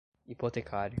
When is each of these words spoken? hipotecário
hipotecário 0.27 0.89